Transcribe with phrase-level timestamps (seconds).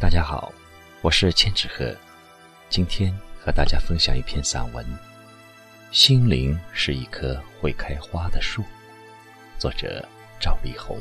[0.00, 0.52] 大家好，
[1.02, 1.96] 我是千纸鹤，
[2.68, 4.84] 今天和大家分享一篇散文
[5.92, 8.60] 《心灵是一棵会开花的树》，
[9.56, 10.04] 作者
[10.40, 11.00] 赵丽宏。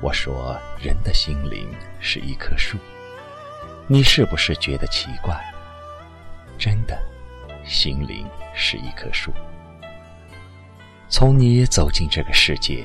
[0.00, 1.66] 我说，人的心灵
[1.98, 2.76] 是一棵树，
[3.86, 5.34] 你是不是觉得奇怪？
[6.58, 6.98] 真的，
[7.64, 9.32] 心灵是一棵树。
[11.08, 12.84] 从你走进这个世界，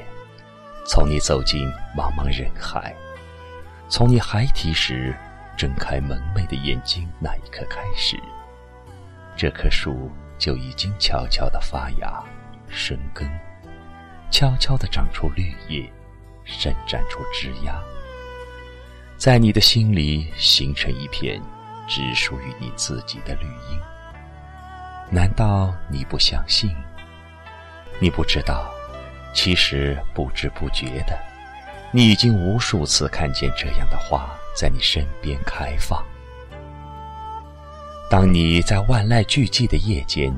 [0.85, 2.95] 从你走进茫茫人海，
[3.89, 5.13] 从你孩提时
[5.57, 8.17] 睁开蒙昧的眼睛那一刻开始，
[9.35, 12.23] 这棵树就已经悄悄地发芽、
[12.69, 13.29] 生根，
[14.31, 15.91] 悄悄地长出绿叶。
[16.49, 17.73] 伸展出枝桠，
[19.17, 21.41] 在你的心里形成一片
[21.87, 23.79] 只属于你自己的绿荫。
[25.11, 26.75] 难道你不相信？
[27.99, 28.69] 你不知道？
[29.33, 31.17] 其实不知不觉的，
[31.91, 36.03] 你已经无数次看见这样的花在你身边开放。
[38.09, 40.35] 当你在万籁俱寂的夜间，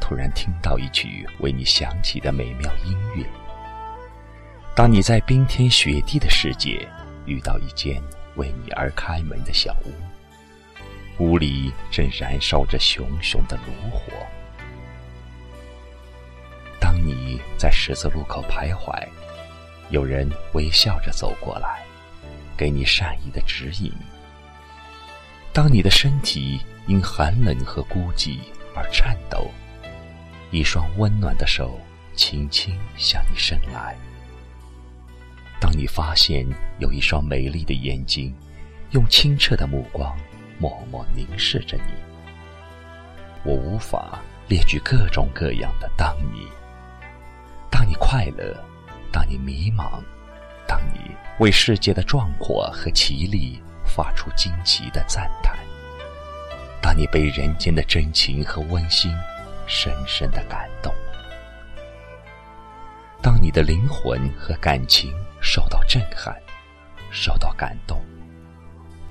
[0.00, 3.24] 突然听到一曲为你响起的美妙音乐。
[4.76, 6.88] 当你在冰天雪地的世界
[7.26, 8.02] 遇到一间
[8.34, 14.12] 为你而开门的小屋，屋里正燃烧着熊熊的炉火；
[16.80, 19.00] 当你在十字路口徘徊，
[19.90, 21.84] 有人微笑着走过来，
[22.56, 23.92] 给你善意的指引；
[25.52, 28.40] 当你的身体因寒冷和孤寂
[28.74, 29.48] 而颤抖，
[30.50, 31.78] 一双温暖的手
[32.16, 33.96] 轻轻向你伸来。
[35.64, 36.46] 当你发现
[36.78, 38.34] 有一双美丽的眼睛，
[38.90, 40.14] 用清澈的目光
[40.58, 41.94] 默默凝视着你，
[43.44, 46.46] 我无法列举各种各样的当你。
[47.70, 48.54] 当你快乐，
[49.10, 50.02] 当你迷茫，
[50.68, 55.56] 当你为世界的壮阔和奇丽发出惊奇的赞叹，
[56.82, 59.10] 当你被人间的真情和温馨
[59.66, 60.92] 深深的感动，
[63.22, 65.10] 当你的灵魂和感情。
[65.44, 66.34] 受到震撼，
[67.10, 68.02] 受到感动。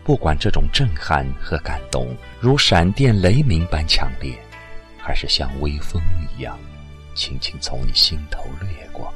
[0.04, 4.38] 不管这种震撼和感动如闪电雷鸣般强烈，
[4.98, 6.02] 还是像微风
[6.36, 6.60] 一样
[7.16, 9.14] 轻轻从你心头掠过。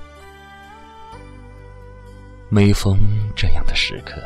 [2.49, 2.97] 每逢
[3.35, 4.21] 这样的时刻，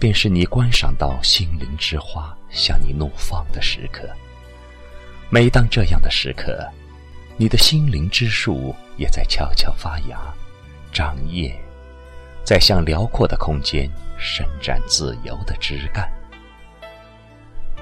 [0.00, 4.08] 便是你观赏到心灵之花向你怒放的时刻。
[5.30, 6.68] 每当这样的时刻，
[7.36, 10.18] 你的心灵之树也在悄悄发芽、
[10.92, 11.54] 长叶。
[12.44, 13.88] 在向辽阔的空间
[14.18, 16.10] 伸展自由的枝干。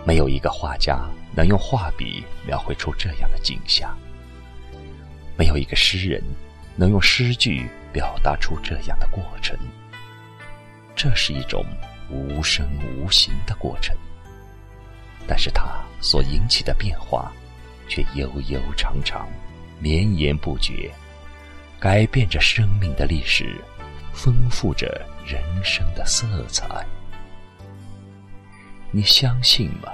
[0.04, 1.00] 没有一个画家
[1.34, 3.96] 能用画笔描绘出这样的景象，
[5.36, 6.22] 没有一个诗人
[6.76, 9.58] 能用诗句表达出这样的过程。
[10.96, 11.64] 这是一种
[12.10, 13.96] 无声无形的过程，
[15.26, 17.32] 但是它所引起的变化
[17.88, 19.28] 却悠悠长长、
[19.78, 20.90] 绵延不绝，
[21.78, 23.54] 改变着生命的历史。
[24.12, 26.86] 丰富着人生的色彩，
[28.90, 29.92] 你相信吗？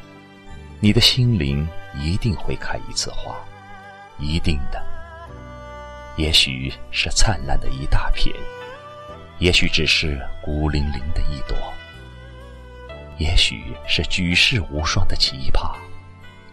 [0.81, 3.35] 你的心灵一定会开一次花，
[4.19, 4.85] 一定的。
[6.17, 8.35] 也许是灿烂的一大片，
[9.39, 11.57] 也许只是孤零零的一朵，
[13.19, 15.75] 也许是举世无双的奇葩，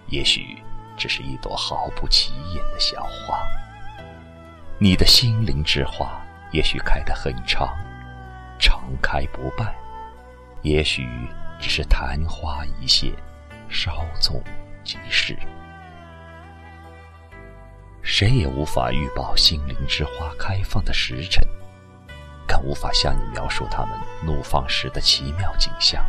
[0.07, 0.57] 也许
[0.97, 3.41] 只是一朵毫不起眼的小花。
[4.77, 6.22] 你的心灵之花。
[6.53, 7.75] 也许开得很长，
[8.59, 9.65] 常开不败；
[10.61, 11.05] 也许
[11.59, 13.11] 只是昙花一现，
[13.67, 14.41] 稍纵
[14.83, 15.35] 即逝。
[18.03, 21.44] 谁也无法预报心灵之花开放的时辰，
[22.47, 26.06] 更无法向你描述它们怒放时的奇妙景象。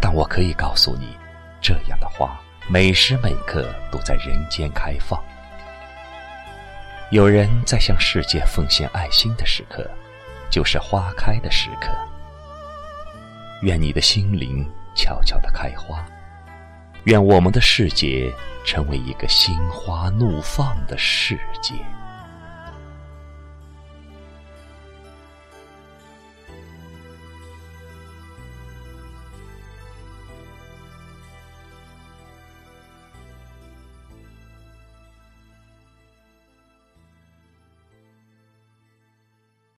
[0.00, 1.16] 但我可以告诉你，
[1.60, 5.18] 这样的花每时每刻都在人间开放。
[7.10, 9.90] 有人在向世界奉献爱心的时刻，
[10.50, 11.88] 就是花开的时刻。
[13.62, 14.62] 愿你的心灵
[14.94, 16.04] 悄悄的开花，
[17.04, 18.30] 愿我们的世界
[18.62, 21.74] 成为一个心花怒放的世界。